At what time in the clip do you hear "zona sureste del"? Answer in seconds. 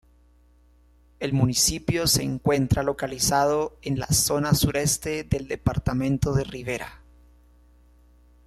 4.07-5.47